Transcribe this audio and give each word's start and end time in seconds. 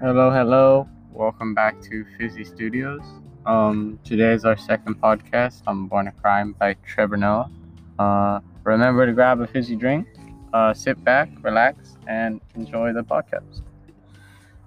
Hello, 0.00 0.30
hello. 0.30 0.88
Welcome 1.12 1.52
back 1.52 1.78
to 1.82 2.06
Fizzy 2.16 2.42
Studios. 2.42 3.02
Um, 3.44 3.98
today 4.02 4.32
is 4.32 4.46
our 4.46 4.56
second 4.56 4.98
podcast. 4.98 5.60
I'm 5.66 5.88
Born 5.88 6.08
a 6.08 6.12
Crime 6.12 6.54
by 6.58 6.72
Trevor 6.86 7.18
Noah. 7.18 7.50
Uh, 7.98 8.40
remember 8.64 9.04
to 9.04 9.12
grab 9.12 9.42
a 9.42 9.46
fizzy 9.46 9.76
drink, 9.76 10.08
uh, 10.54 10.72
sit 10.72 11.04
back, 11.04 11.28
relax, 11.42 11.98
and 12.06 12.40
enjoy 12.54 12.94
the 12.94 13.02
podcast. 13.02 13.60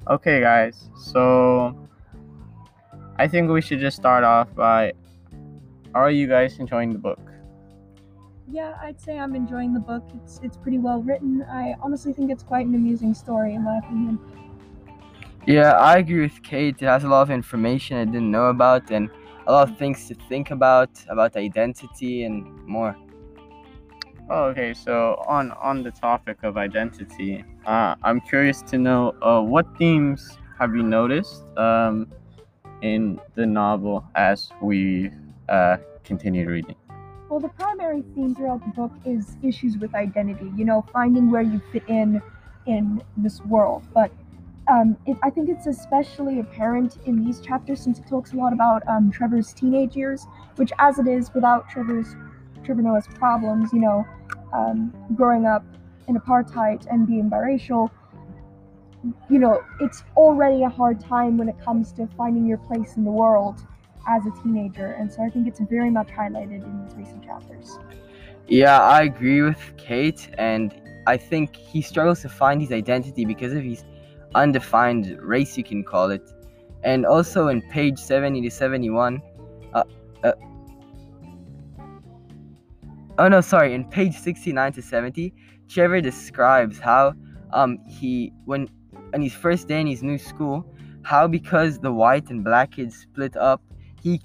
Okay, 0.07 0.39
guys. 0.39 0.91
So 0.95 1.75
I 3.17 3.27
think 3.27 3.49
we 3.49 3.59
should 3.59 3.79
just 3.79 3.97
start 3.97 4.23
off 4.23 4.53
by 4.53 4.93
Are 5.95 6.11
you 6.11 6.27
guys 6.27 6.59
enjoying 6.59 6.93
the 6.93 6.99
book? 6.99 7.19
Yeah, 8.47 8.77
I'd 8.79 9.01
say 9.01 9.17
I'm 9.17 9.33
enjoying 9.33 9.73
the 9.73 9.79
book. 9.79 10.03
It's 10.13 10.39
it's 10.43 10.57
pretty 10.57 10.77
well 10.77 11.01
written. 11.01 11.41
I 11.49 11.73
honestly 11.81 12.13
think 12.13 12.29
it's 12.29 12.43
quite 12.43 12.67
an 12.67 12.75
amusing 12.75 13.15
story, 13.15 13.55
in 13.55 13.63
my 13.63 13.79
opinion. 13.79 14.19
Yeah, 15.45 15.73
I 15.73 15.97
agree 15.97 16.21
with 16.21 16.41
Kate. 16.41 16.81
It 16.81 16.85
has 16.85 17.03
a 17.03 17.09
lot 17.09 17.21
of 17.23 17.29
information 17.29 17.97
I 17.97 18.05
didn't 18.05 18.31
know 18.31 18.45
about 18.45 18.91
and 18.91 19.09
a 19.45 19.51
lot 19.51 19.69
of 19.69 19.77
things 19.77 20.07
to 20.07 20.15
think 20.29 20.51
about, 20.51 20.89
about 21.09 21.35
identity 21.35 22.23
and 22.23 22.45
more. 22.65 22.95
Oh, 24.29 24.45
okay. 24.45 24.73
So 24.73 25.21
on 25.27 25.51
on 25.51 25.83
the 25.83 25.91
topic 25.91 26.43
of 26.43 26.55
identity, 26.55 27.43
uh, 27.65 27.95
I'm 28.03 28.21
curious 28.21 28.61
to 28.63 28.77
know 28.77 29.13
uh, 29.21 29.41
what 29.41 29.67
themes 29.77 30.37
have 30.59 30.73
you 30.73 30.83
noticed 30.83 31.43
um, 31.57 32.07
in 32.81 33.19
the 33.35 33.45
novel 33.45 34.05
as 34.15 34.49
we 34.61 35.11
uh, 35.49 35.77
continue 36.05 36.47
reading. 36.49 36.75
Well, 37.29 37.41
the 37.41 37.49
primary 37.49 38.03
theme 38.15 38.33
throughout 38.33 38.63
the 38.63 38.71
book 38.71 38.91
is 39.03 39.35
issues 39.43 39.77
with 39.77 39.93
identity. 39.93 40.49
You 40.55 40.63
know, 40.63 40.85
finding 40.93 41.29
where 41.29 41.41
you 41.41 41.61
fit 41.73 41.83
in 41.89 42.21
in 42.65 43.03
this 43.17 43.41
world. 43.41 43.83
But 43.93 44.09
um, 44.67 44.97
it, 45.05 45.17
I 45.23 45.29
think 45.29 45.49
it's 45.49 45.67
especially 45.67 46.39
apparent 46.39 46.97
in 47.05 47.23
these 47.23 47.41
chapters 47.41 47.81
since 47.81 47.99
it 47.99 48.07
talks 48.07 48.33
a 48.33 48.35
lot 48.35 48.53
about 48.53 48.81
um, 48.87 49.11
Trevor's 49.11 49.53
teenage 49.53 49.95
years, 49.95 50.25
which, 50.55 50.71
as 50.79 50.99
it 50.99 51.07
is, 51.07 51.33
without 51.33 51.69
Trevor's 51.69 52.15
Trevor 52.63 52.81
Noah's 52.81 53.07
problems, 53.07 53.73
you 53.73 53.79
know, 53.79 54.05
um, 54.53 54.93
growing 55.15 55.45
up 55.45 55.65
in 56.07 56.15
apartheid 56.15 56.85
and 56.89 57.05
being 57.05 57.29
biracial, 57.29 57.89
you 59.29 59.39
know, 59.39 59.61
it's 59.81 60.03
already 60.15 60.63
a 60.63 60.69
hard 60.69 60.99
time 60.99 61.37
when 61.37 61.49
it 61.49 61.59
comes 61.59 61.91
to 61.93 62.07
finding 62.15 62.45
your 62.45 62.57
place 62.57 62.95
in 62.95 63.03
the 63.03 63.11
world 63.11 63.65
as 64.07 64.25
a 64.25 64.43
teenager. 64.43 64.93
And 64.93 65.11
so 65.11 65.23
I 65.23 65.29
think 65.29 65.47
it's 65.47 65.59
very 65.59 65.89
much 65.89 66.07
highlighted 66.07 66.63
in 66.63 66.85
these 66.85 66.95
recent 66.95 67.23
chapters. 67.25 67.79
Yeah, 68.47 68.79
I 68.79 69.03
agree 69.03 69.41
with 69.41 69.73
Kate, 69.77 70.29
and 70.37 70.73
I 71.07 71.17
think 71.17 71.55
he 71.55 71.81
struggles 71.81 72.21
to 72.21 72.29
find 72.29 72.61
his 72.61 72.71
identity 72.71 73.25
because 73.25 73.53
of 73.53 73.63
his 73.63 73.83
undefined 74.35 75.17
race, 75.21 75.57
you 75.57 75.63
can 75.63 75.83
call 75.83 76.11
it. 76.11 76.21
And 76.83 77.05
also 77.05 77.47
in 77.47 77.61
page 77.61 77.97
70 77.97 78.41
to 78.41 78.51
71, 78.51 79.21
uh, 79.73 79.83
uh, 80.23 80.31
oh 83.17 83.27
no, 83.27 83.41
sorry, 83.41 83.73
in 83.73 83.85
page 83.85 84.15
69 84.15 84.73
to 84.73 84.81
70, 84.81 85.33
Trevor 85.69 86.01
describes 86.01 86.79
how 86.79 87.13
um 87.51 87.77
he 87.87 88.33
when 88.45 88.67
on 89.13 89.21
his 89.21 89.33
first 89.33 89.67
day 89.67 89.79
in 89.79 89.87
his 89.87 90.03
new 90.03 90.17
school, 90.17 90.65
how 91.03 91.27
because 91.27 91.79
the 91.79 91.91
white 91.91 92.29
and 92.29 92.43
black 92.43 92.71
kids 92.71 92.95
split 92.95 93.37
up, 93.37 93.61
he 94.01 94.19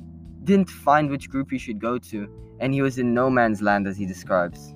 didn't 0.44 0.70
find 0.70 1.10
which 1.10 1.28
group 1.28 1.50
he 1.50 1.58
should 1.58 1.78
go 1.78 1.98
to, 1.98 2.28
and 2.60 2.72
he 2.72 2.82
was 2.82 2.98
in 2.98 3.14
no 3.14 3.28
man's 3.30 3.60
land 3.62 3.86
as 3.86 3.96
he 3.96 4.06
describes. 4.06 4.74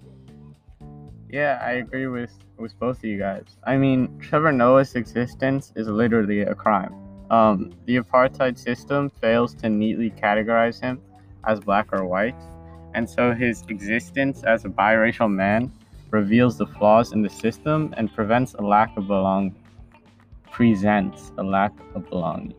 Yeah, 1.31 1.59
I 1.63 1.73
agree 1.73 2.07
with 2.09 2.31
with 2.63 2.79
both 2.79 2.99
of 2.99 3.05
you 3.05 3.19
guys. 3.19 3.59
I 3.65 3.77
mean, 3.77 4.19
Trevor 4.21 4.53
Noah's 4.53 4.95
existence 4.95 5.73
is 5.77 5.89
literally 5.89 6.43
a 6.43 6.55
crime. 6.55 6.95
Um, 7.31 7.73
the 7.87 7.97
apartheid 7.97 8.57
system 8.57 9.11
fails 9.11 9.55
to 9.57 9.69
neatly 9.69 10.11
categorize 10.11 10.81
him 10.81 11.03
as 11.45 11.61
black 11.61 11.89
or 11.93 12.07
white, 12.07 12.41
and 12.95 13.09
so 13.09 13.35
his 13.35 13.65
existence 13.69 14.45
as 14.45 14.65
a 14.65 14.69
biracial 14.69 15.31
man 15.31 15.73
reveals 16.11 16.57
the 16.57 16.67
flaws 16.67 17.13
in 17.13 17.23
the 17.23 17.31
system 17.31 17.93
and 17.97 18.15
prevents 18.15 18.55
a 18.55 18.63
lack 18.63 18.97
of 18.97 19.07
belonging. 19.07 19.57
Presents 20.51 21.33
a 21.39 21.43
lack 21.43 21.73
of 21.95 22.09
belonging. 22.09 22.55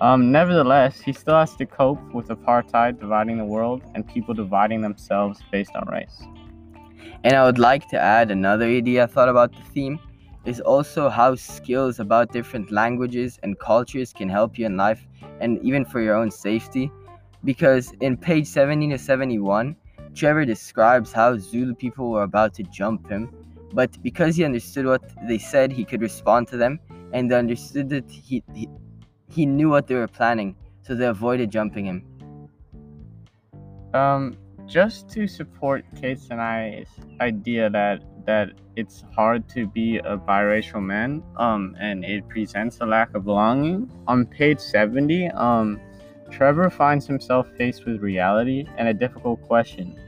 Um, 0.00 0.30
nevertheless, 0.30 1.00
he 1.00 1.12
still 1.12 1.36
has 1.36 1.56
to 1.56 1.66
cope 1.66 2.02
with 2.12 2.28
apartheid 2.28 3.00
dividing 3.00 3.38
the 3.38 3.44
world 3.44 3.82
and 3.94 4.06
people 4.06 4.34
dividing 4.34 4.82
themselves 4.82 5.40
based 5.50 5.74
on 5.74 5.88
race. 5.88 6.22
And 7.22 7.34
I 7.34 7.44
would 7.44 7.58
like 7.58 7.88
to 7.88 8.00
add 8.00 8.30
another 8.30 8.66
idea 8.66 9.04
I 9.04 9.06
thought 9.06 9.28
about 9.28 9.52
the 9.52 9.62
theme 9.72 9.98
is 10.44 10.60
also 10.60 11.08
how 11.08 11.34
skills 11.34 12.00
about 12.00 12.32
different 12.32 12.70
languages 12.70 13.38
and 13.42 13.58
cultures 13.58 14.12
can 14.12 14.28
help 14.28 14.58
you 14.58 14.66
in 14.66 14.76
life 14.76 15.06
and 15.40 15.58
even 15.62 15.84
for 15.84 16.00
your 16.00 16.16
own 16.16 16.30
safety. 16.30 16.90
Because 17.44 17.92
in 18.00 18.16
page 18.16 18.46
70 18.46 18.90
to 18.90 18.98
71, 18.98 19.76
Trevor 20.14 20.44
describes 20.44 21.12
how 21.12 21.38
Zulu 21.38 21.74
people 21.74 22.10
were 22.10 22.22
about 22.22 22.54
to 22.54 22.62
jump 22.64 23.08
him, 23.10 23.30
but 23.72 24.00
because 24.02 24.36
he 24.36 24.44
understood 24.44 24.86
what 24.86 25.02
they 25.26 25.38
said, 25.38 25.72
he 25.72 25.84
could 25.84 26.00
respond 26.00 26.48
to 26.48 26.56
them 26.56 26.78
and 27.12 27.30
they 27.30 27.36
understood 27.36 27.88
that 27.88 28.10
he, 28.10 28.42
he, 28.54 28.68
he 29.28 29.46
knew 29.46 29.70
what 29.70 29.86
they 29.86 29.94
were 29.94 30.08
planning, 30.08 30.56
so 30.82 30.94
they 30.94 31.06
avoided 31.06 31.50
jumping 31.50 31.86
him. 31.86 32.04
Um, 33.92 34.36
just 34.66 35.08
to 35.10 35.26
support 35.26 35.84
Kate's 36.00 36.28
and 36.30 36.40
I's 36.40 36.88
idea 37.20 37.70
that 37.70 38.02
that 38.26 38.52
it's 38.76 39.04
hard 39.14 39.48
to 39.50 39.66
be 39.66 39.98
a 39.98 40.16
biracial 40.16 40.82
man, 40.82 41.22
um, 41.36 41.76
and 41.78 42.04
it 42.04 42.26
presents 42.28 42.78
a 42.80 42.86
lack 42.86 43.14
of 43.14 43.24
belonging. 43.24 43.90
On 44.06 44.24
page 44.24 44.58
70, 44.58 45.28
um, 45.28 45.78
Trevor 46.30 46.70
finds 46.70 47.06
himself 47.06 47.46
faced 47.58 47.84
with 47.84 48.00
reality 48.00 48.66
and 48.78 48.88
a 48.88 48.94
difficult 48.94 49.42
question. 49.42 49.98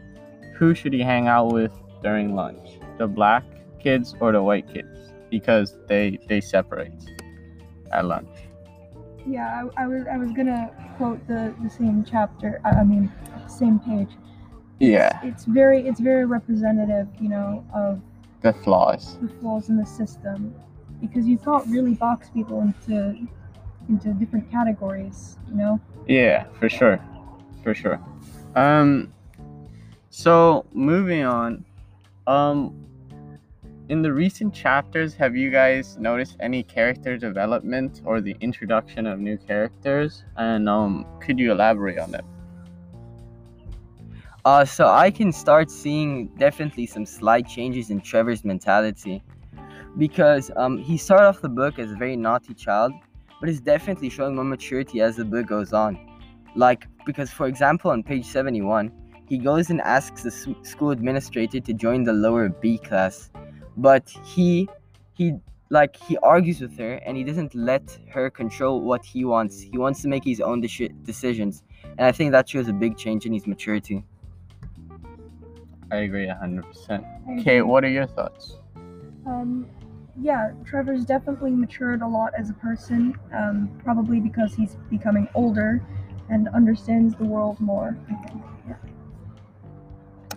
Who 0.56 0.75
should 0.75 0.95
he 0.95 1.00
hang 1.00 1.28
out 1.28 1.53
with 1.53 1.72
during 2.03 2.34
lunch? 2.34 2.81
The 2.97 3.06
black 3.06 3.45
kids 3.78 4.15
or 4.19 4.33
the 4.33 4.43
white 4.43 4.72
kids? 4.72 5.12
Because 5.31 5.77
they 5.87 6.19
they 6.28 6.41
separate 6.41 6.93
at 7.93 8.06
lunch. 8.06 8.31
Yeah, 9.27 9.65
I, 9.77 9.84
I 9.84 9.87
was 9.87 10.06
I 10.11 10.16
was 10.16 10.33
gonna 10.33 10.71
quote 10.97 11.27
the, 11.27 11.55
the 11.62 11.69
same 11.69 12.05
chapter. 12.09 12.61
I 12.65 12.83
mean, 12.84 13.12
same 13.49 13.78
page. 13.81 14.11
Yeah, 14.79 15.19
It's 15.23 15.45
very 15.45 15.87
it's 15.87 16.01
very 16.01 16.27
representative, 16.27 17.09
you 17.21 17.29
know, 17.29 17.65
of 17.75 18.01
the 18.43 18.53
flaws. 18.53 19.17
the 19.23 19.29
flaws 19.41 19.71
in 19.71 19.77
the 19.77 19.87
system, 19.87 20.55
because 21.01 21.27
you 21.27 21.39
can't 21.39 21.67
really 21.69 21.95
box 21.95 22.29
people 22.31 22.61
into 22.61 23.17
into 23.89 24.13
different 24.15 24.51
categories, 24.51 25.39
you 25.49 25.57
know. 25.57 25.81
Yeah, 26.07 26.45
for 26.59 26.69
sure, 26.69 27.01
for 27.63 27.75
sure. 27.75 28.01
Um, 28.55 29.13
so 30.11 30.67
moving 30.73 31.25
on, 31.25 31.65
um, 32.27 32.75
in 33.89 34.03
the 34.03 34.13
recent 34.13 34.53
chapters, 34.53 35.15
have 35.15 35.37
you 35.37 35.51
guys 35.51 35.97
noticed 35.99 36.37
any 36.41 36.63
character 36.63 37.17
development 37.17 38.03
or 38.05 38.21
the 38.21 38.37
introduction 38.41 39.07
of 39.07 39.21
new 39.21 39.39
characters? 39.39 40.25
And 40.37 40.69
um, 40.69 41.07
could 41.21 41.39
you 41.39 41.53
elaborate 41.53 41.99
on 41.99 42.11
that? 42.11 42.25
Uh, 44.47 44.65
so 44.65 44.87
I 44.87 45.11
can 45.11 45.33
start 45.33 45.73
seeing 45.73 46.29
definitely 46.39 46.87
some 46.87 47.05
slight 47.05 47.49
changes 47.49 47.91
in 47.91 48.01
Trevor's 48.01 48.45
mentality, 48.45 49.21
because 49.99 50.53
um, 50.55 50.79
he 50.79 50.97
started 50.97 51.27
off 51.27 51.41
the 51.41 51.49
book 51.49 51.81
as 51.81 51.91
a 51.91 51.97
very 51.97 52.17
naughty 52.17 52.55
child, 52.55 52.93
but 53.41 53.49
is 53.49 53.61
definitely 53.61 54.09
showing 54.09 54.37
more 54.37 54.45
maturity 54.45 55.01
as 55.01 55.17
the 55.17 55.25
book 55.25 55.47
goes 55.49 55.73
on. 55.73 55.99
Like 56.55 56.87
because, 57.05 57.29
for 57.29 57.49
example, 57.49 57.91
on 57.91 58.05
page 58.05 58.25
seventy-one, 58.25 58.93
he 59.29 59.37
goes 59.37 59.71
and 59.71 59.81
asks 59.81 60.23
the 60.23 60.31
school 60.63 60.93
administrator 60.93 61.59
to 61.59 61.73
join 61.73 62.05
the 62.05 62.13
lower 62.13 62.49
B 62.49 62.78
class, 62.78 63.31
but 63.77 64.09
he 64.25 64.69
he 65.15 65.34
like 65.71 65.97
he 65.97 66.16
argues 66.19 66.60
with 66.60 66.78
her 66.78 67.01
and 67.04 67.16
he 67.16 67.25
doesn't 67.25 67.53
let 67.57 67.98
her 68.10 68.31
control 68.31 68.81
what 68.81 69.04
he 69.04 69.25
wants. 69.25 69.60
He 69.60 69.77
wants 69.77 70.03
to 70.03 70.09
make 70.09 70.22
his 70.22 70.41
own 70.41 70.63
deci- 70.63 70.95
decisions, 71.03 71.65
and 71.98 72.07
I 72.07 72.13
think 72.13 72.31
that 72.31 72.48
shows 72.48 72.69
a 72.69 72.72
big 72.72 72.97
change 72.97 73.27
in 73.27 73.33
his 73.33 73.48
maturity. 73.48 74.04
I 75.91 75.97
agree 75.97 76.28
hundred 76.28 76.66
percent. 76.66 77.04
Kate, 77.42 77.62
what 77.62 77.84
are 77.84 77.88
your 77.88 78.06
thoughts? 78.06 78.56
Um, 79.27 79.66
yeah, 80.21 80.53
Trevor's 80.65 81.04
definitely 81.04 81.50
matured 81.50 82.03
a 82.03 82.09
lot 82.09 82.33
as 82.36 82.50
a 82.50 82.54
person. 82.54 83.18
Um, 83.34 83.71
probably 83.84 84.21
because 84.21 84.54
he's 84.54 84.77
becoming 84.91 85.28
older 85.34 85.83
and 86.28 86.48
understands 86.48 87.15
the 87.15 87.24
world 87.24 87.60
more. 87.60 87.97
Yeah. 88.66 88.74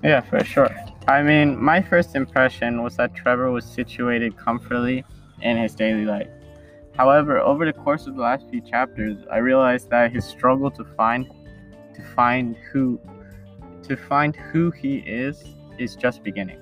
Yeah, 0.03 0.21
for 0.21 0.43
sure. 0.43 0.69
I 1.07 1.23
mean, 1.23 1.61
my 1.61 1.81
first 1.81 2.15
impression 2.15 2.83
was 2.83 2.97
that 2.97 3.15
Trevor 3.15 3.51
was 3.51 3.65
situated 3.65 4.37
comfortably 4.37 5.03
in 5.41 5.57
his 5.57 5.73
daily 5.73 6.05
life. 6.05 6.29
However, 6.95 7.39
over 7.39 7.65
the 7.65 7.73
course 7.73 8.07
of 8.07 8.15
the 8.15 8.21
last 8.21 8.49
few 8.49 8.61
chapters, 8.61 9.17
I 9.31 9.37
realized 9.37 9.89
that 9.89 10.11
his 10.11 10.25
struggle 10.25 10.69
to 10.71 10.83
find 10.83 11.25
to 11.95 12.03
find 12.15 12.55
who 12.71 12.99
to 13.89 13.97
find 13.97 14.35
who 14.35 14.71
he 14.71 14.97
is 14.97 15.43
is 15.77 15.95
just 15.95 16.23
beginning. 16.23 16.59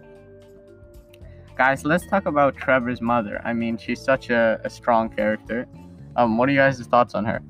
Guys, 1.55 1.83
let's 1.83 2.07
talk 2.07 2.25
about 2.25 2.55
Trevor's 2.55 3.01
mother. 3.01 3.41
I 3.43 3.53
mean, 3.53 3.77
she's 3.77 3.99
such 3.99 4.29
a, 4.29 4.59
a 4.63 4.69
strong 4.69 5.09
character. 5.09 5.67
Um, 6.15 6.37
what 6.37 6.49
are 6.49 6.51
you 6.51 6.59
guys' 6.59 6.79
thoughts 6.87 7.15
on 7.15 7.25
her? 7.25 7.41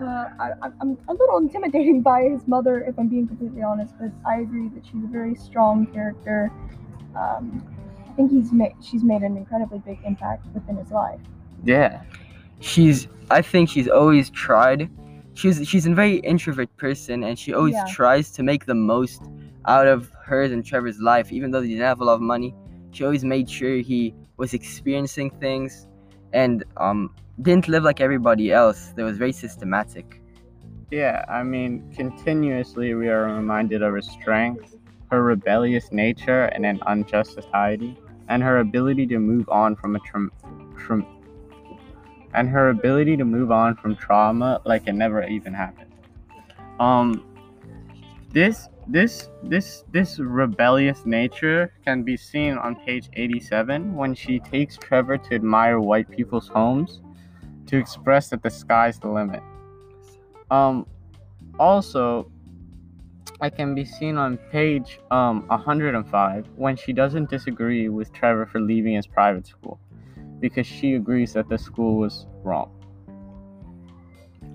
Uh, 0.00 0.28
I, 0.38 0.52
I'm 0.80 0.98
a 1.08 1.12
little 1.12 1.38
intimidating 1.38 2.02
by 2.12 2.22
his 2.24 2.46
mother, 2.46 2.80
if 2.84 2.98
I'm 2.98 3.08
being 3.08 3.26
completely 3.26 3.62
honest, 3.62 3.94
but 3.98 4.10
I 4.26 4.40
agree 4.40 4.68
that 4.68 4.84
she's 4.84 5.02
a 5.04 5.08
very 5.08 5.34
strong 5.34 5.86
character. 5.86 6.50
Um, 7.16 7.64
I 8.08 8.12
think 8.12 8.30
he's 8.30 8.52
made 8.52 8.74
she's 8.82 9.02
made 9.02 9.22
an 9.22 9.36
incredibly 9.36 9.78
big 9.78 9.98
impact 10.04 10.46
within 10.54 10.76
his 10.76 10.90
life. 10.90 11.20
Yeah. 11.64 12.02
she's 12.60 13.08
I 13.30 13.42
think 13.42 13.68
she's 13.68 13.88
always 13.88 14.30
tried. 14.30 14.88
She's 15.36 15.68
she's 15.68 15.86
a 15.86 15.94
very 15.94 16.16
introvert 16.32 16.74
person 16.76 17.22
and 17.24 17.38
she 17.38 17.52
always 17.52 17.74
Yeah. 17.74 17.84
tries 17.86 18.30
to 18.32 18.42
make 18.42 18.64
the 18.66 18.74
most 18.74 19.22
out 19.66 19.86
of 19.86 20.10
hers 20.24 20.50
and 20.52 20.64
Trevor's 20.64 20.98
life, 21.00 21.30
even 21.32 21.50
though 21.50 21.60
they 21.60 21.68
didn't 21.68 21.82
have 21.82 22.00
a 22.00 22.04
lot 22.04 22.14
of 22.14 22.20
money. 22.20 22.54
She 22.92 23.04
always 23.04 23.24
made 23.24 23.48
sure 23.50 23.76
he 23.76 24.14
was 24.38 24.54
experiencing 24.54 25.30
things 25.38 25.86
and 26.32 26.64
um 26.78 27.14
didn't 27.42 27.68
live 27.68 27.84
like 27.84 28.00
everybody 28.00 28.50
else. 28.50 28.92
That 28.96 29.04
was 29.04 29.18
very 29.18 29.32
systematic. 29.32 30.22
Yeah, 30.90 31.24
I 31.28 31.42
mean, 31.42 31.92
continuously 31.94 32.94
we 32.94 33.08
are 33.08 33.24
reminded 33.24 33.82
of 33.82 33.92
her 33.92 34.00
strength, 34.00 34.76
her 35.10 35.22
rebellious 35.22 35.92
nature 35.92 36.44
and 36.54 36.64
an 36.64 36.80
unjust 36.86 37.34
society, 37.34 37.96
and 38.28 38.42
her 38.42 38.58
ability 38.60 39.06
to 39.08 39.18
move 39.18 39.48
on 39.50 39.76
from 39.76 39.96
a 39.96 40.00
tra- 40.00 40.30
from 40.86 41.06
and 42.36 42.48
her 42.48 42.68
ability 42.68 43.16
to 43.16 43.24
move 43.24 43.50
on 43.50 43.74
from 43.74 43.96
trauma 43.96 44.60
like 44.64 44.86
it 44.86 44.92
never 44.92 45.24
even 45.24 45.52
happened. 45.52 45.92
Um 46.78 47.24
this 48.30 48.68
this 48.86 49.30
this 49.42 49.84
this 49.90 50.18
rebellious 50.18 51.04
nature 51.06 51.72
can 51.84 52.02
be 52.02 52.16
seen 52.16 52.56
on 52.58 52.76
page 52.76 53.08
87 53.14 53.94
when 53.94 54.14
she 54.14 54.38
takes 54.38 54.76
Trevor 54.76 55.18
to 55.18 55.34
admire 55.34 55.80
white 55.80 56.08
people's 56.08 56.48
homes 56.48 57.00
to 57.66 57.76
express 57.76 58.28
that 58.28 58.42
the 58.42 58.50
sky's 58.50 58.98
the 59.00 59.08
limit. 59.08 59.42
Um, 60.50 60.86
also, 61.58 62.30
I 63.40 63.50
can 63.50 63.74
be 63.74 63.84
seen 63.84 64.16
on 64.16 64.38
page 64.52 65.00
um 65.10 65.46
105 65.48 66.46
when 66.56 66.76
she 66.76 66.92
doesn't 66.92 67.28
disagree 67.28 67.88
with 67.88 68.12
Trevor 68.12 68.46
for 68.46 68.60
leaving 68.60 68.94
his 68.94 69.06
private 69.06 69.46
school 69.46 69.80
because 70.40 70.66
she 70.66 70.94
agrees 70.94 71.32
that 71.32 71.48
the 71.48 71.58
school 71.58 71.96
was 71.96 72.26
wrong. 72.42 72.70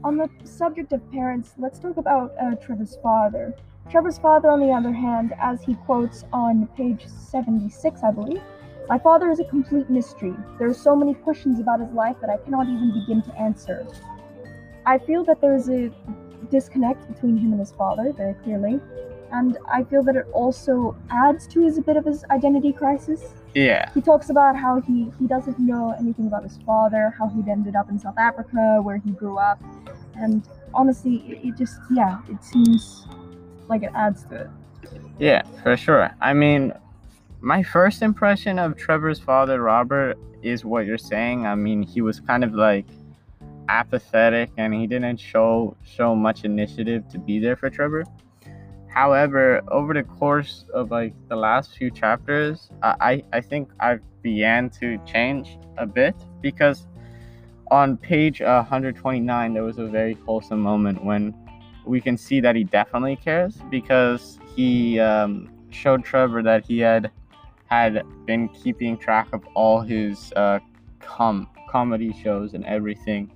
On 0.04 0.18
the 0.18 0.30
subject 0.44 0.94
of 0.94 1.12
parents, 1.12 1.54
let's 1.58 1.80
talk 1.80 1.98
about 1.98 2.34
uh, 2.42 2.56
Trevor's 2.56 2.98
father. 3.04 3.54
Trevor's 3.90 4.18
father, 4.18 4.50
on 4.50 4.60
the 4.60 4.72
other 4.72 4.92
hand, 4.92 5.34
as 5.40 5.62
he 5.62 5.76
quotes 5.76 6.24
on 6.34 6.68
page 6.78 7.06
76, 7.08 8.02
I 8.04 8.12
believe, 8.12 8.42
my 8.90 8.98
father 8.98 9.30
is 9.30 9.40
a 9.40 9.44
complete 9.46 9.90
mystery. 9.90 10.34
There 10.58 10.68
are 10.68 10.74
so 10.74 10.96
many 10.96 11.14
questions 11.14 11.60
about 11.60 11.82
his 11.82 11.92
life 11.92 12.16
that 12.22 12.30
I 12.30 12.38
cannot 12.38 12.68
even 12.68 12.92
begin 12.94 13.22
to 13.24 13.40
answer. 13.40 13.86
I 14.86 14.98
feel 14.98 15.24
that 15.26 15.40
there 15.40 15.56
is 15.56 15.70
a 15.70 15.92
disconnect 16.50 17.08
between 17.08 17.38
him 17.38 17.52
and 17.52 17.60
his 17.60 17.72
father, 17.72 18.12
very 18.12 18.34
clearly, 18.44 18.80
and 19.32 19.58
I 19.72 19.84
feel 19.84 20.04
that 20.04 20.16
it 20.16 20.26
also 20.34 20.96
adds 21.10 21.48
to 21.48 21.62
his 21.62 21.78
a 21.78 21.82
bit 21.82 21.96
of 21.96 22.06
his 22.06 22.26
identity 22.32 22.74
crisis. 22.74 23.34
Yeah, 23.54 23.92
He 23.94 24.02
talks 24.02 24.30
about 24.30 24.56
how 24.56 24.80
he, 24.82 25.12
he 25.20 25.28
doesn't 25.28 25.60
know 25.60 25.94
anything 26.00 26.28
about 26.28 26.44
his 26.44 26.58
father, 26.66 27.14
how 27.18 27.28
he'd 27.28 27.50
ended 27.50 27.76
up 27.76 27.90
in 27.90 28.00
South 28.00 28.18
Africa, 28.18 28.80
where 28.82 28.98
he 28.98 29.12
grew 29.12 29.38
up, 29.38 29.62
and 30.16 30.48
honestly, 30.74 31.18
it, 31.28 31.48
it 31.48 31.58
just, 31.58 31.80
yeah, 31.94 32.20
it 32.30 32.44
seems 32.44 33.06
like 33.68 33.84
it 33.84 33.92
adds 33.94 34.24
to 34.26 34.42
it. 34.42 34.50
yeah, 35.20 35.42
for 35.64 35.76
sure. 35.76 36.16
I 36.22 36.34
mean, 36.34 36.74
my 37.42 37.64
first 37.64 38.02
impression 38.02 38.60
of 38.60 38.78
Trevor's 38.78 39.20
father, 39.20 39.62
Robert, 39.62 40.18
is 40.42 40.64
what 40.64 40.86
you're 40.86 40.98
saying. 40.98 41.46
I 41.46 41.56
mean, 41.56 41.84
he 41.84 42.02
was 42.02 42.20
kind 42.20 42.44
of 42.44 42.54
like 42.54 42.86
apathetic 43.70 44.52
and 44.58 44.74
he 44.74 44.86
didn't 44.86 45.18
show 45.18 45.78
show 45.84 46.14
much 46.16 46.44
initiative 46.44 47.08
to 47.10 47.18
be 47.18 47.40
there 47.40 47.56
for 47.56 47.70
Trevor. 47.70 48.04
However, 48.94 49.62
over 49.70 49.94
the 49.94 50.04
course 50.04 50.66
of 50.74 50.92
like 50.92 51.14
the 51.30 51.36
last 51.36 51.78
few 51.78 51.90
chapters, 51.90 52.70
I 52.84 53.24
I, 53.32 53.42
think 53.42 53.70
I 53.80 54.00
began 54.22 54.70
to 54.82 54.98
change 55.06 55.58
a 55.78 55.86
bit 55.86 56.16
because 56.42 56.88
on 57.70 57.96
page 57.96 58.42
uh, 58.42 58.64
129 58.64 59.54
there 59.54 59.64
was 59.64 59.78
a 59.78 59.86
very 59.86 60.14
wholesome 60.26 60.60
moment 60.60 61.06
when 61.06 61.34
we 61.86 62.02
can 62.02 62.18
see 62.18 62.42
that 62.42 62.56
he 62.56 62.66
definitely 62.66 63.16
cares 63.16 63.60
because 63.70 64.40
he 64.56 65.00
um, 65.00 65.50
showed 65.70 66.04
Trevor 66.04 66.44
that 66.44 66.66
he 66.66 66.80
had 66.80 67.12
had 67.68 68.04
been 68.26 68.50
keeping 68.50 68.98
track 68.98 69.30
of 69.32 69.42
all 69.56 69.80
his 69.80 70.34
uh, 70.36 70.60
com- 71.00 71.48
comedy 71.70 72.14
shows 72.22 72.54
and 72.54 72.66
everything, 72.66 73.32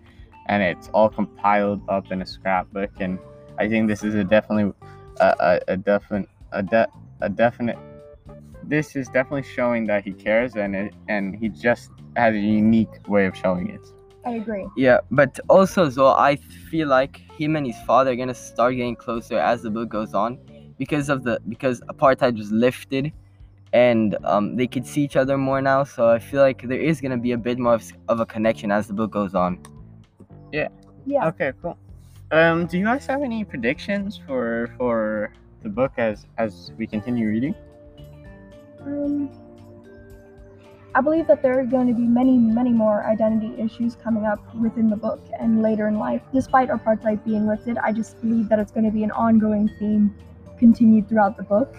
and 0.47 0.61
it's 0.61 0.89
all 0.89 1.09
compiled 1.09 1.81
up 1.87 2.11
in 2.11 2.21
a 2.21 2.25
scrapbook. 2.25 2.91
And 2.99 3.17
I 3.57 3.69
think 3.69 3.87
this 3.87 4.03
is 4.03 4.13
a 4.15 4.25
definitely 4.25 4.73
a, 5.19 5.35
a, 5.39 5.73
a 5.73 5.77
definite 5.77 6.29
a, 6.51 6.63
de- 6.63 6.87
a 7.21 7.29
definite. 7.29 7.77
This 8.63 8.95
is 8.95 9.07
definitely 9.07 9.43
showing 9.43 9.85
that 9.87 10.03
he 10.03 10.13
cares, 10.13 10.55
and 10.55 10.75
it, 10.75 10.93
and 11.07 11.35
he 11.35 11.49
just 11.49 11.91
has 12.15 12.33
a 12.33 12.39
unique 12.39 12.89
way 13.07 13.25
of 13.27 13.35
showing 13.35 13.69
it. 13.69 13.81
I 14.25 14.31
agree. 14.31 14.67
Yeah, 14.75 14.99
but 15.11 15.39
also 15.49 15.85
as 15.85 15.97
well, 15.97 16.15
I 16.15 16.35
feel 16.35 16.87
like 16.87 17.21
him 17.37 17.55
and 17.55 17.65
his 17.65 17.77
father 17.85 18.11
are 18.11 18.15
gonna 18.15 18.33
start 18.33 18.75
getting 18.75 18.95
closer 18.95 19.37
as 19.37 19.61
the 19.61 19.69
book 19.69 19.89
goes 19.89 20.13
on, 20.13 20.39
because 20.79 21.09
of 21.09 21.23
the 21.23 21.39
because 21.47 21.81
apartheid 21.81 22.37
was 22.37 22.51
lifted, 22.51 23.13
and 23.73 24.17
um, 24.23 24.55
they 24.55 24.65
could 24.65 24.87
see 24.87 25.03
each 25.03 25.15
other 25.15 25.37
more 25.37 25.61
now. 25.61 25.83
So 25.83 26.09
I 26.09 26.17
feel 26.17 26.41
like 26.41 26.63
there 26.63 26.81
is 26.81 27.01
gonna 27.01 27.17
be 27.17 27.33
a 27.33 27.37
bit 27.37 27.59
more 27.59 27.75
of, 27.75 27.83
of 28.07 28.19
a 28.19 28.25
connection 28.25 28.71
as 28.71 28.87
the 28.87 28.93
book 28.93 29.11
goes 29.11 29.35
on. 29.35 29.59
Yeah. 30.51 30.69
Yeah. 31.05 31.27
Okay, 31.27 31.53
cool. 31.61 31.77
Um, 32.31 32.65
do 32.65 32.77
you 32.77 32.85
guys 32.85 33.05
have 33.05 33.21
any 33.21 33.43
predictions 33.43 34.19
for 34.25 34.73
for 34.77 35.31
the 35.63 35.69
book 35.69 35.93
as 35.97 36.25
as 36.37 36.71
we 36.77 36.87
continue 36.87 37.27
reading? 37.27 37.55
Um, 38.81 39.29
I 40.95 41.01
believe 41.01 41.27
that 41.27 41.41
there 41.41 41.59
are 41.59 41.65
going 41.65 41.87
to 41.87 41.93
be 41.93 42.07
many, 42.07 42.37
many 42.37 42.69
more 42.69 43.05
identity 43.05 43.61
issues 43.61 43.97
coming 43.97 44.25
up 44.25 44.39
within 44.55 44.89
the 44.89 44.95
book 44.95 45.21
and 45.37 45.61
later 45.61 45.89
in 45.89 45.99
life. 45.99 46.21
Despite 46.33 46.69
apartheid 46.69 47.23
being 47.25 47.45
lifted, 47.45 47.77
I 47.77 47.91
just 47.91 48.21
believe 48.21 48.47
that 48.47 48.59
it's 48.59 48.71
going 48.71 48.85
to 48.85 48.91
be 48.91 49.03
an 49.03 49.11
ongoing 49.11 49.69
theme 49.77 50.15
continued 50.57 51.09
throughout 51.09 51.35
the 51.35 51.43
book. 51.43 51.75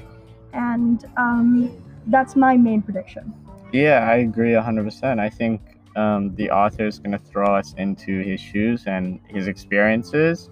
And 0.53 1.03
um, 1.17 1.83
that's 2.09 2.37
my 2.37 2.59
main 2.59 2.83
prediction. 2.83 3.33
Yeah, 3.73 4.07
I 4.07 4.17
agree 4.17 4.53
100%. 4.53 5.19
I 5.19 5.31
think 5.31 5.63
um, 5.97 6.35
the 6.35 6.51
author 6.51 6.87
is 6.87 6.99
going 6.99 7.13
to 7.13 7.19
throw 7.19 7.57
us 7.57 7.75
into 7.79 8.21
his 8.21 8.41
shoes 8.41 8.85
and 8.87 9.21
his 9.29 9.47
experiences 9.47 10.51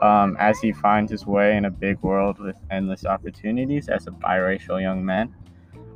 um, 0.00 0.36
as 0.38 0.58
he 0.60 0.72
finds 0.72 1.10
his 1.10 1.26
way 1.26 1.56
in 1.56 1.64
a 1.64 1.70
big 1.70 2.00
world 2.02 2.38
with 2.38 2.56
endless 2.70 3.04
opportunities 3.04 3.88
as 3.88 4.06
a 4.06 4.10
biracial 4.10 4.80
young 4.80 5.04
man. 5.04 5.34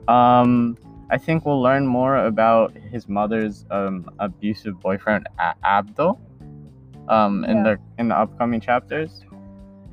Um, 0.09 0.77
I 1.11 1.19
think 1.19 1.47
we'll 1.47 1.63
learn 1.63 1.87
more 1.87 2.17
about 2.27 2.77
his 2.77 3.09
mother's 3.09 3.65
um, 3.71 4.11
abusive 4.19 4.79
boyfriend, 4.81 5.27
A- 5.39 5.55
Abdul, 5.65 6.21
um, 7.09 7.45
in 7.45 7.59
Yeah. 7.59 7.63
the 7.63 7.79
in 7.99 8.09
the 8.09 8.19
upcoming 8.19 8.61
chapters, 8.61 9.25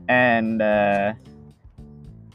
and 0.10 0.62
uh, 0.62 1.14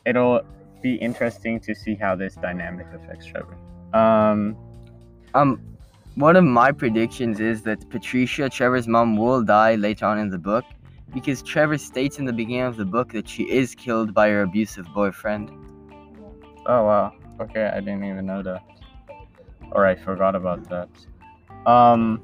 it'll 0.06 0.42
be 0.82 0.94
interesting 0.94 1.60
to 1.60 1.74
see 1.74 1.94
how 1.94 2.16
this 2.16 2.34
dynamic 2.36 2.86
affects 2.94 3.26
Trevor. 3.26 3.56
Um, 3.92 4.56
Um, 5.34 5.60
one 6.14 6.36
of 6.36 6.44
my 6.44 6.72
predictions 6.72 7.40
is 7.40 7.62
that 7.62 7.88
Patricia, 7.90 8.48
Trevor's 8.48 8.88
mom, 8.88 9.16
will 9.16 9.42
die 9.42 9.74
later 9.76 10.06
on 10.06 10.18
in 10.18 10.28
the 10.30 10.38
book, 10.38 10.64
because 11.12 11.42
Trevor 11.42 11.78
states 11.78 12.18
in 12.18 12.24
the 12.24 12.32
beginning 12.32 12.62
of 12.62 12.76
the 12.76 12.84
book 12.84 13.12
that 13.12 13.28
she 13.28 13.44
is 13.44 13.74
killed 13.74 14.14
by 14.14 14.28
her 14.28 14.42
abusive 14.42 14.86
boyfriend. 14.94 15.50
Oh 16.66 16.84
wow. 16.84 17.12
Okay, 17.40 17.66
I 17.66 17.80
didn't 17.80 18.04
even 18.04 18.26
know 18.26 18.42
that. 18.42 18.62
Or 19.72 19.86
I 19.86 19.94
forgot 19.94 20.34
about 20.34 20.68
that. 20.68 20.88
Um 21.66 22.22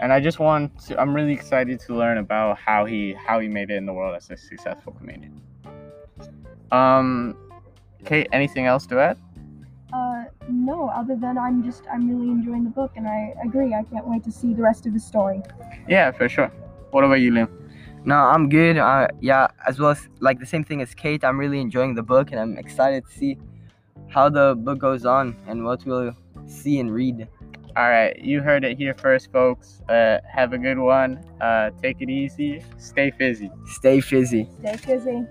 and 0.00 0.12
I 0.12 0.20
just 0.20 0.38
want 0.38 0.78
to 0.86 1.00
I'm 1.00 1.14
really 1.14 1.32
excited 1.32 1.78
to 1.80 1.94
learn 1.94 2.18
about 2.18 2.58
how 2.58 2.84
he 2.84 3.14
how 3.14 3.38
he 3.40 3.48
made 3.48 3.70
it 3.70 3.76
in 3.76 3.86
the 3.86 3.92
world 3.92 4.16
as 4.16 4.30
a 4.30 4.36
successful 4.36 4.92
comedian. 4.92 5.40
Um 6.70 7.36
Kate, 8.04 8.28
anything 8.32 8.66
else 8.66 8.86
to 8.88 8.98
add? 8.98 9.18
No, 10.48 10.88
other 10.88 11.16
than 11.16 11.38
I'm 11.38 11.62
just, 11.62 11.84
I'm 11.90 12.08
really 12.08 12.30
enjoying 12.30 12.64
the 12.64 12.70
book 12.70 12.92
and 12.96 13.06
I 13.06 13.34
agree. 13.44 13.74
I 13.74 13.84
can't 13.84 14.06
wait 14.06 14.24
to 14.24 14.32
see 14.32 14.54
the 14.54 14.62
rest 14.62 14.86
of 14.86 14.92
the 14.92 15.00
story. 15.00 15.42
Yeah, 15.88 16.10
for 16.10 16.28
sure. 16.28 16.48
What 16.90 17.04
about 17.04 17.20
you, 17.20 17.32
Liam? 17.32 17.48
No, 18.04 18.16
I'm 18.16 18.48
good. 18.48 18.78
Uh, 18.78 19.08
yeah, 19.20 19.48
as 19.66 19.78
well 19.78 19.90
as 19.90 20.08
like 20.20 20.40
the 20.40 20.46
same 20.46 20.64
thing 20.64 20.82
as 20.82 20.94
Kate, 20.94 21.24
I'm 21.24 21.38
really 21.38 21.60
enjoying 21.60 21.94
the 21.94 22.02
book 22.02 22.32
and 22.32 22.40
I'm 22.40 22.58
excited 22.58 23.06
to 23.06 23.12
see 23.12 23.38
how 24.08 24.28
the 24.28 24.54
book 24.56 24.78
goes 24.78 25.06
on 25.06 25.36
and 25.46 25.64
what 25.64 25.84
we'll 25.86 26.12
see 26.46 26.80
and 26.80 26.92
read. 26.92 27.28
All 27.74 27.88
right, 27.88 28.18
you 28.18 28.42
heard 28.42 28.64
it 28.64 28.76
here 28.76 28.92
first, 28.92 29.32
folks. 29.32 29.80
Uh, 29.88 30.18
have 30.30 30.52
a 30.52 30.58
good 30.58 30.78
one. 30.78 31.24
Uh, 31.40 31.70
take 31.80 32.02
it 32.02 32.10
easy. 32.10 32.62
Stay 32.76 33.10
fizzy. 33.10 33.50
Stay 33.64 34.00
fizzy. 34.00 34.46
Stay 34.60 34.76
busy. 34.84 35.26